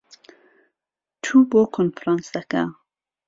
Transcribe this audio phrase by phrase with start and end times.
[1.23, 2.63] چوو بۆ کۆنفرانسەکە.